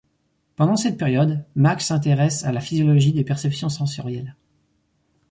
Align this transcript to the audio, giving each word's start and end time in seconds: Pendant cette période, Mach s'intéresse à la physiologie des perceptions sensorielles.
Pendant 0.55 0.77
cette 0.77 0.97
période, 0.97 1.45
Mach 1.55 1.79
s'intéresse 1.79 2.43
à 2.43 2.51
la 2.51 2.59
physiologie 2.59 3.13
des 3.13 3.23
perceptions 3.23 3.69
sensorielles. 3.69 4.35